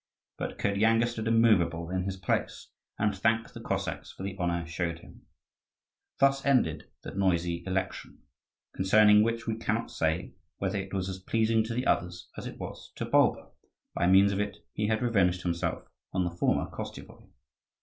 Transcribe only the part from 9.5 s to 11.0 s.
cannot say whether it